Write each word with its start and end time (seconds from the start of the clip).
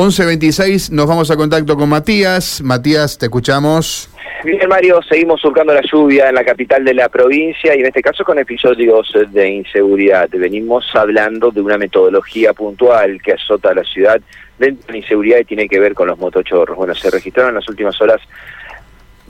11.26, 0.00 0.92
nos 0.92 1.06
vamos 1.06 1.30
a 1.30 1.36
contacto 1.36 1.76
con 1.76 1.90
Matías. 1.90 2.62
Matías, 2.62 3.18
te 3.18 3.26
escuchamos. 3.26 4.08
Bien, 4.42 4.66
Mario, 4.66 5.02
seguimos 5.06 5.42
surcando 5.42 5.74
la 5.74 5.82
lluvia 5.82 6.30
en 6.30 6.36
la 6.36 6.42
capital 6.42 6.82
de 6.86 6.94
la 6.94 7.10
provincia 7.10 7.76
y 7.76 7.80
en 7.80 7.86
este 7.86 8.00
caso 8.00 8.24
con 8.24 8.38
episodios 8.38 9.12
de 9.28 9.50
inseguridad. 9.50 10.30
Venimos 10.30 10.86
hablando 10.94 11.50
de 11.50 11.60
una 11.60 11.76
metodología 11.76 12.54
puntual 12.54 13.20
que 13.20 13.34
azota 13.34 13.72
a 13.72 13.74
la 13.74 13.84
ciudad 13.84 14.18
dentro 14.58 14.86
de 14.86 14.92
la 14.94 14.98
inseguridad 15.00 15.38
y 15.40 15.44
tiene 15.44 15.68
que 15.68 15.78
ver 15.78 15.92
con 15.92 16.08
los 16.08 16.18
motochorros. 16.18 16.78
Bueno, 16.78 16.94
se 16.94 17.10
registraron 17.10 17.50
en 17.50 17.56
las 17.56 17.68
últimas 17.68 18.00
horas 18.00 18.22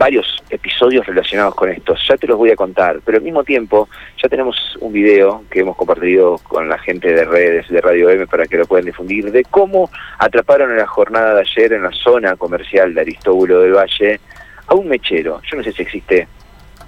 varios 0.00 0.42
episodios 0.48 1.06
relacionados 1.06 1.54
con 1.54 1.68
esto. 1.68 1.94
Ya 2.08 2.16
te 2.16 2.26
los 2.26 2.38
voy 2.38 2.50
a 2.50 2.56
contar, 2.56 3.00
pero 3.04 3.18
al 3.18 3.22
mismo 3.22 3.44
tiempo 3.44 3.86
ya 4.20 4.30
tenemos 4.30 4.56
un 4.80 4.94
video 4.94 5.44
que 5.50 5.60
hemos 5.60 5.76
compartido 5.76 6.38
con 6.38 6.70
la 6.70 6.78
gente 6.78 7.12
de 7.12 7.26
redes 7.26 7.68
de 7.68 7.82
Radio 7.82 8.08
M 8.08 8.26
para 8.26 8.46
que 8.46 8.56
lo 8.56 8.64
puedan 8.64 8.86
difundir 8.86 9.30
de 9.30 9.44
cómo 9.44 9.90
atraparon 10.18 10.70
en 10.70 10.78
la 10.78 10.86
jornada 10.86 11.34
de 11.34 11.40
ayer 11.42 11.74
en 11.74 11.82
la 11.82 11.92
zona 11.92 12.34
comercial 12.36 12.94
de 12.94 13.02
Aristóbulo 13.02 13.60
del 13.60 13.74
Valle 13.74 14.20
a 14.68 14.74
un 14.74 14.88
mechero. 14.88 15.42
Yo 15.42 15.58
no 15.58 15.62
sé 15.62 15.72
si 15.72 15.82
existe 15.82 16.26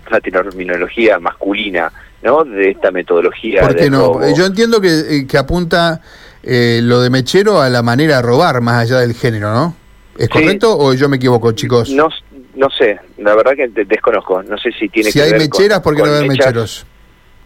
una 0.08 0.18
terminología 0.20 1.18
masculina, 1.18 1.92
¿no? 2.22 2.44
De 2.44 2.70
esta 2.70 2.90
metodología. 2.90 3.60
¿Por 3.60 3.76
qué 3.76 3.90
no? 3.90 4.34
Yo 4.34 4.46
entiendo 4.46 4.80
que, 4.80 4.88
eh, 4.88 5.26
que 5.26 5.36
apunta 5.36 6.00
eh, 6.42 6.80
lo 6.82 7.02
de 7.02 7.10
mechero 7.10 7.60
a 7.60 7.68
la 7.68 7.82
manera 7.82 8.16
de 8.16 8.22
robar 8.22 8.62
más 8.62 8.84
allá 8.84 9.00
del 9.00 9.12
género, 9.12 9.52
¿no? 9.52 9.76
¿Es 10.16 10.30
correcto 10.30 10.78
o 10.78 10.94
yo 10.94 11.10
me 11.10 11.16
equivoco, 11.16 11.52
chicos? 11.52 11.90
No, 11.90 12.08
no 12.54 12.70
sé, 12.70 12.98
la 13.18 13.34
verdad 13.34 13.54
que 13.54 13.68
desconozco. 13.68 14.42
No 14.42 14.58
sé 14.58 14.72
si 14.72 14.88
tiene 14.88 15.10
si 15.10 15.18
que 15.18 15.24
hay 15.24 15.32
mecheras, 15.32 15.80
¿por 15.80 15.96
qué 15.96 16.02
no 16.02 16.14
hay 16.14 16.28
mecheros? 16.28 16.86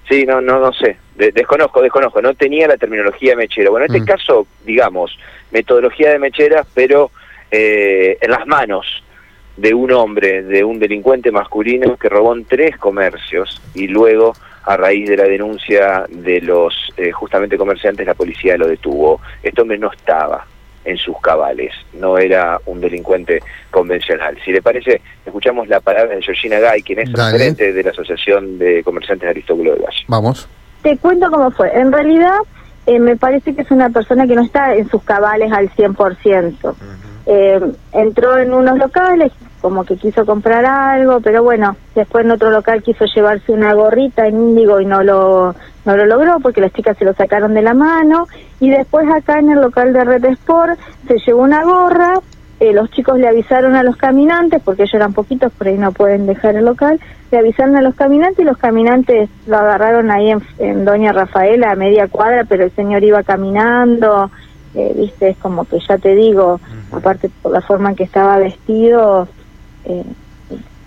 Sí, 0.08 0.24
no, 0.24 0.40
no, 0.40 0.60
no 0.60 0.72
sé. 0.72 0.96
desconozco, 1.16 1.82
desconozco. 1.82 2.22
No 2.22 2.34
tenía 2.34 2.68
la 2.68 2.76
terminología 2.76 3.34
mechero. 3.34 3.72
Bueno, 3.72 3.86
en 3.86 3.94
este 3.94 4.02
mm. 4.02 4.16
caso, 4.16 4.46
digamos, 4.64 5.18
metodología 5.50 6.10
de 6.10 6.18
mecheras, 6.18 6.66
pero 6.74 7.10
eh, 7.50 8.18
en 8.20 8.30
las 8.30 8.46
manos 8.46 9.02
de 9.56 9.74
un 9.74 9.90
hombre, 9.92 10.42
de 10.42 10.62
un 10.62 10.78
delincuente 10.78 11.30
masculino 11.30 11.96
que 11.96 12.08
robó 12.08 12.34
en 12.34 12.44
tres 12.44 12.76
comercios 12.76 13.60
y 13.74 13.88
luego, 13.88 14.34
a 14.64 14.76
raíz 14.76 15.08
de 15.08 15.16
la 15.16 15.24
denuncia 15.24 16.04
de 16.08 16.40
los 16.40 16.74
eh, 16.96 17.10
justamente 17.10 17.56
comerciantes, 17.56 18.06
la 18.06 18.14
policía 18.14 18.56
lo 18.56 18.66
detuvo. 18.68 19.20
Este 19.42 19.62
hombre 19.62 19.78
no 19.78 19.90
estaba 19.90 20.46
en 20.86 20.96
sus 20.96 21.20
cabales, 21.20 21.72
no 21.92 22.16
era 22.16 22.58
un 22.66 22.80
delincuente 22.80 23.40
convencional. 23.70 24.38
Si 24.44 24.52
le 24.52 24.62
parece, 24.62 25.02
escuchamos 25.24 25.68
la 25.68 25.80
palabra 25.80 26.14
de 26.14 26.22
Georgina 26.22 26.58
Gay, 26.58 26.82
quien 26.82 27.00
es 27.00 27.10
presidente 27.10 27.72
de 27.72 27.82
la 27.82 27.90
Asociación 27.90 28.58
de 28.58 28.82
Comerciantes 28.84 29.26
de 29.26 29.30
Aristóbulo 29.30 29.74
de 29.74 29.80
Valle. 29.80 30.04
Vamos. 30.08 30.48
Te 30.82 30.96
cuento 30.98 31.30
cómo 31.30 31.50
fue. 31.50 31.76
En 31.76 31.92
realidad, 31.92 32.38
eh, 32.86 33.00
me 33.00 33.16
parece 33.16 33.54
que 33.54 33.62
es 33.62 33.70
una 33.70 33.90
persona 33.90 34.26
que 34.26 34.36
no 34.36 34.42
está 34.42 34.74
en 34.74 34.88
sus 34.88 35.02
cabales 35.02 35.52
al 35.52 35.68
100%. 35.70 36.74
eh, 37.26 37.60
entró 37.92 38.38
en 38.38 38.54
unos 38.54 38.78
locales, 38.78 39.32
como 39.66 39.84
que 39.84 39.96
quiso 39.96 40.24
comprar 40.24 40.64
algo, 40.64 41.18
pero 41.20 41.42
bueno, 41.42 41.74
después 41.92 42.24
en 42.24 42.30
otro 42.30 42.52
local 42.52 42.84
quiso 42.84 43.04
llevarse 43.12 43.50
una 43.50 43.74
gorrita 43.74 44.28
en 44.28 44.36
índigo 44.36 44.80
y 44.80 44.86
no 44.86 45.02
lo, 45.02 45.56
no 45.84 45.96
lo 45.96 46.06
logró 46.06 46.38
porque 46.38 46.60
las 46.60 46.72
chicas 46.72 46.96
se 46.96 47.04
lo 47.04 47.14
sacaron 47.14 47.52
de 47.52 47.62
la 47.62 47.74
mano. 47.74 48.28
Y 48.60 48.70
después 48.70 49.08
acá 49.10 49.40
en 49.40 49.50
el 49.50 49.60
local 49.60 49.92
de 49.92 50.04
Red 50.04 50.24
Sport 50.24 50.78
se 51.08 51.18
llevó 51.18 51.42
una 51.42 51.64
gorra, 51.64 52.20
eh, 52.60 52.72
los 52.72 52.92
chicos 52.92 53.18
le 53.18 53.26
avisaron 53.26 53.74
a 53.74 53.82
los 53.82 53.96
caminantes, 53.96 54.62
porque 54.64 54.84
ellos 54.84 54.94
eran 54.94 55.14
poquitos, 55.14 55.50
por 55.50 55.66
ahí 55.66 55.76
no 55.76 55.90
pueden 55.90 56.26
dejar 56.26 56.54
el 56.54 56.64
local, 56.64 57.00
le 57.32 57.38
avisaron 57.38 57.74
a 57.74 57.82
los 57.82 57.96
caminantes 57.96 58.38
y 58.38 58.44
los 58.44 58.58
caminantes 58.58 59.28
lo 59.48 59.56
agarraron 59.56 60.12
ahí 60.12 60.30
en, 60.30 60.42
en 60.58 60.84
Doña 60.84 61.10
Rafaela 61.10 61.72
a 61.72 61.74
media 61.74 62.06
cuadra, 62.06 62.44
pero 62.48 62.62
el 62.62 62.70
señor 62.70 63.02
iba 63.02 63.24
caminando, 63.24 64.30
eh, 64.76 64.92
viste, 64.94 65.30
es 65.30 65.38
como 65.38 65.64
que 65.64 65.78
ya 65.80 65.96
te 65.96 66.14
digo, 66.14 66.60
aparte 66.92 67.30
por 67.40 67.50
la 67.50 67.62
forma 67.62 67.90
en 67.90 67.96
que 67.96 68.04
estaba 68.04 68.38
vestido, 68.38 69.26
eh, 69.86 70.04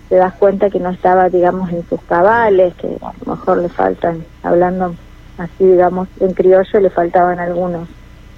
te 0.08 0.16
das 0.16 0.34
cuenta 0.34 0.70
que 0.70 0.80
no 0.80 0.90
estaba, 0.90 1.28
digamos, 1.28 1.70
en 1.70 1.88
sus 1.88 2.02
cabales, 2.02 2.74
que 2.74 2.88
a 3.00 3.12
lo 3.24 3.36
mejor 3.36 3.58
le 3.58 3.68
faltan, 3.68 4.24
hablando 4.42 4.94
así, 5.38 5.64
digamos, 5.64 6.08
en 6.18 6.34
criollo, 6.34 6.80
le 6.80 6.90
faltaban 6.90 7.38
algunos 7.38 7.88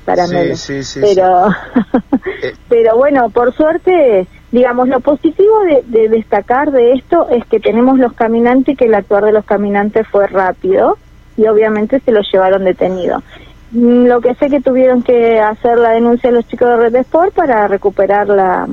caramelos. 0.05 0.71
pero, 1.01 1.49
eh. 2.43 2.55
pero 2.69 2.97
bueno, 2.97 3.31
por 3.31 3.55
suerte, 3.55 4.27
digamos, 4.51 4.89
lo 4.89 5.01
positivo 5.01 5.61
de, 5.87 6.09
destacar 6.09 6.71
de 6.73 6.93
esto 6.93 7.29
es 7.31 7.45
que 7.47 7.59
tenemos 7.59 7.99
los 7.99 8.13
caminantes, 8.13 8.77
que 8.77 8.85
el 8.85 8.95
actuar 8.95 9.25
de 9.25 9.33
los 9.33 9.45
caminantes 9.45 10.07
fue 10.09 10.27
rápido 10.27 10.99
y 11.37 11.47
obviamente 11.47 12.01
se 12.01 12.13
lo 12.13 12.21
llevaron 12.21 12.65
detenido. 12.65 13.23
Mm, 13.71 14.05
lo 14.07 14.21
que 14.21 14.35
sé 14.35 14.51
que 14.51 14.61
tuvieron 14.61 15.03
que 15.03 15.41
hacer 15.41 15.79
la 15.79 15.91
denuncia 15.91 16.31
los 16.31 16.47
chicos 16.47 16.69
de 16.69 16.77
Red 16.77 16.97
Sport 16.97 17.35
para 17.35 17.67
recuperar 17.67 18.29
la, 18.29 18.69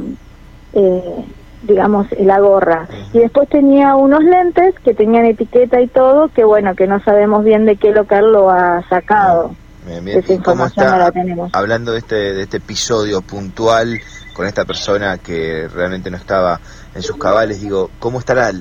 eh, 0.74 1.26
digamos, 1.64 2.08
la 2.20 2.40
gorra. 2.40 2.88
Y 3.14 3.20
después 3.20 3.50
tenía 3.50 3.96
unos 3.96 4.24
lentes 4.24 4.76
que 4.84 4.94
tenían 4.94 5.26
etiqueta 5.26 5.82
y 5.82 5.88
todo, 5.88 6.30
que 6.30 6.44
bueno, 6.44 6.76
que 6.76 6.88
no 6.88 7.02
sabemos 7.04 7.44
bien 7.44 7.66
de 7.66 7.76
qué 7.76 7.92
local 7.92 8.32
lo 8.32 8.50
ha 8.50 8.84
sacado. 8.90 9.52
Esa 9.88 10.34
información 10.34 10.88
no 10.88 10.98
la 10.98 11.12
tenemos. 11.12 11.50
Hablando 11.54 11.94
de 11.94 12.00
este, 12.00 12.16
de 12.16 12.44
este 12.44 12.58
episodio 12.58 13.22
puntual 13.22 14.00
con 14.34 14.46
esta 14.46 14.66
persona 14.66 15.18
que 15.18 15.68
realmente 15.68 16.12
no 16.12 16.18
estaba 16.18 16.60
en 16.94 17.02
sus 17.02 17.18
cabales, 17.18 17.62
digo, 17.62 17.90
¿cómo 18.00 18.20
estará 18.20 18.52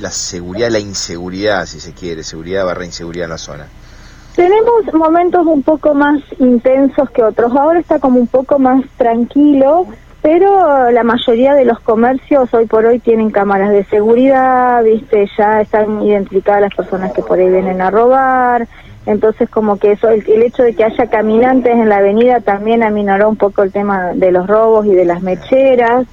la 0.00 0.10
seguridad, 0.10 0.70
la 0.70 0.78
inseguridad, 0.78 1.66
si 1.66 1.80
se 1.80 1.92
quiere, 1.92 2.22
seguridad 2.22 2.64
barra 2.64 2.84
inseguridad 2.84 3.24
en 3.24 3.30
la 3.30 3.38
zona? 3.38 3.66
Tenemos 4.34 4.82
momentos 4.92 5.46
un 5.46 5.62
poco 5.62 5.94
más 5.94 6.20
intensos 6.38 7.08
que 7.10 7.22
otros. 7.22 7.52
Ahora 7.52 7.80
está 7.80 7.98
como 7.98 8.20
un 8.20 8.26
poco 8.26 8.58
más 8.58 8.84
tranquilo, 8.98 9.86
pero 10.22 10.90
la 10.90 11.04
mayoría 11.04 11.54
de 11.54 11.64
los 11.64 11.78
comercios 11.80 12.52
hoy 12.52 12.66
por 12.66 12.84
hoy 12.84 12.98
tienen 12.98 13.30
cámaras 13.30 13.70
de 13.70 13.84
seguridad, 13.84 14.82
viste, 14.82 15.28
ya 15.38 15.60
están 15.60 16.02
identificadas 16.02 16.62
las 16.62 16.74
personas 16.74 17.12
que 17.12 17.22
por 17.22 17.38
ahí 17.38 17.48
vienen 17.48 17.80
a 17.80 17.90
robar, 17.90 18.66
entonces 19.06 19.48
como 19.48 19.78
que 19.78 19.92
eso, 19.92 20.08
el, 20.08 20.42
hecho 20.42 20.64
de 20.64 20.74
que 20.74 20.84
haya 20.84 21.06
caminantes 21.06 21.72
en 21.72 21.88
la 21.88 21.98
avenida 21.98 22.40
también 22.40 22.82
aminoró 22.82 23.28
un 23.28 23.36
poco 23.36 23.62
el 23.62 23.70
tema 23.70 24.14
de 24.14 24.32
los 24.32 24.48
robos 24.48 24.86
y 24.86 24.94
de 24.94 25.04
las 25.04 25.22
mecheras, 25.22 26.06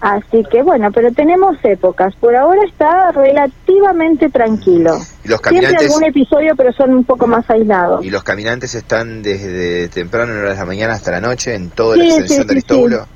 así 0.00 0.44
que 0.50 0.62
bueno, 0.62 0.90
pero 0.90 1.12
tenemos 1.12 1.56
épocas, 1.62 2.16
por 2.16 2.34
ahora 2.34 2.62
está 2.66 3.12
relativamente 3.12 4.28
tranquilo. 4.28 4.96
¿Y 5.24 5.28
los 5.28 5.40
caminantes... 5.40 5.78
Siempre 5.78 5.86
algún 5.86 6.04
episodio, 6.08 6.56
pero 6.56 6.72
son 6.72 6.94
un 6.94 7.04
poco 7.04 7.28
más 7.28 7.48
aislados. 7.48 8.04
¿Y 8.04 8.10
los 8.10 8.24
caminantes 8.24 8.74
están 8.74 9.22
desde 9.22 9.88
temprano 9.88 10.32
en 10.32 10.40
horas 10.40 10.54
de 10.54 10.58
la 10.58 10.66
mañana 10.66 10.94
hasta 10.94 11.12
la 11.12 11.20
noche 11.20 11.54
en 11.54 11.70
toda 11.70 11.96
la 11.96 12.06
extensión 12.06 12.44
de 12.48 12.52
Aristóbulo? 12.54 13.06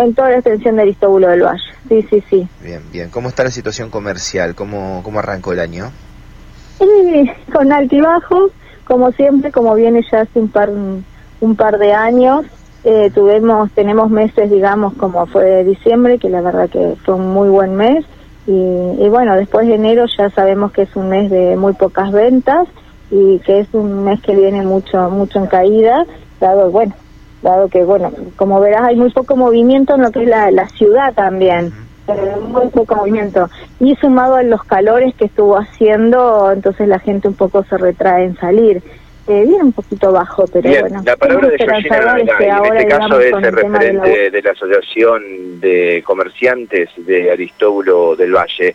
En 0.00 0.14
toda 0.14 0.30
la 0.30 0.36
extensión 0.36 0.76
de 0.76 0.82
Aristóbulo 0.82 1.28
del 1.28 1.42
Valle, 1.42 1.62
sí, 1.86 2.06
sí, 2.08 2.24
sí. 2.30 2.48
Bien, 2.62 2.80
bien. 2.90 3.10
¿Cómo 3.10 3.28
está 3.28 3.44
la 3.44 3.50
situación 3.50 3.90
comercial? 3.90 4.54
¿Cómo, 4.54 5.02
cómo 5.04 5.18
arrancó 5.18 5.52
el 5.52 5.60
año? 5.60 5.90
con 7.52 7.70
altibajos, 7.70 8.50
como 8.84 9.12
siempre, 9.12 9.52
como 9.52 9.74
viene 9.74 10.00
ya 10.10 10.22
hace 10.22 10.40
un 10.40 10.48
par, 10.48 10.70
un 10.70 11.56
par 11.56 11.78
de 11.78 11.92
años. 11.92 12.46
Eh, 12.82 13.10
tuvimos, 13.14 13.70
tenemos 13.72 14.08
meses, 14.08 14.50
digamos, 14.50 14.94
como 14.94 15.26
fue 15.26 15.64
diciembre, 15.64 16.18
que 16.18 16.30
la 16.30 16.40
verdad 16.40 16.70
que 16.70 16.94
fue 17.04 17.16
un 17.16 17.34
muy 17.34 17.50
buen 17.50 17.76
mes. 17.76 18.06
Y, 18.46 18.52
y 18.52 19.08
bueno, 19.10 19.36
después 19.36 19.68
de 19.68 19.74
enero 19.74 20.06
ya 20.16 20.30
sabemos 20.30 20.72
que 20.72 20.82
es 20.82 20.96
un 20.96 21.10
mes 21.10 21.30
de 21.30 21.56
muy 21.56 21.74
pocas 21.74 22.10
ventas 22.10 22.66
y 23.10 23.38
que 23.40 23.60
es 23.60 23.68
un 23.74 24.04
mes 24.04 24.18
que 24.22 24.34
viene 24.34 24.62
mucho, 24.62 25.10
mucho 25.10 25.40
en 25.40 25.46
caída, 25.46 26.06
dado, 26.40 26.70
bueno, 26.70 26.94
dado 27.42 27.68
que, 27.68 27.84
bueno, 27.84 28.12
como 28.36 28.60
verás, 28.60 28.82
hay 28.82 28.96
muy 28.96 29.10
poco 29.10 29.36
movimiento 29.36 29.94
en 29.94 30.02
lo 30.02 30.10
que 30.10 30.22
es 30.22 30.28
la, 30.28 30.50
la 30.50 30.68
ciudad 30.68 31.14
también, 31.14 31.72
muy 32.48 32.68
poco 32.68 32.96
movimiento. 32.96 33.48
Y 33.78 33.94
sumado 33.96 34.36
a 34.36 34.42
los 34.42 34.64
calores 34.64 35.14
que 35.14 35.26
estuvo 35.26 35.56
haciendo, 35.56 36.50
entonces 36.52 36.88
la 36.88 36.98
gente 36.98 37.28
un 37.28 37.34
poco 37.34 37.64
se 37.64 37.78
retrae 37.78 38.24
en 38.24 38.36
salir. 38.36 38.82
Eh, 39.28 39.44
viene 39.46 39.62
un 39.62 39.72
poquito 39.72 40.10
bajo, 40.10 40.44
pero 40.52 40.68
bueno. 40.80 41.02
La 41.04 41.16
palabra 41.16 41.48
de 41.48 41.58
Georgina 41.58 42.18
en 42.18 42.28
este 42.28 42.86
caso 42.88 43.20
es 43.20 43.32
el 43.32 43.52
referente 43.52 44.08
de 44.08 44.24
la, 44.24 44.30
de 44.30 44.42
la 44.42 44.50
Asociación 44.50 45.60
de 45.60 46.02
Comerciantes 46.04 46.88
de 46.96 47.30
Aristóbulo 47.30 48.16
del 48.16 48.34
Valle. 48.34 48.74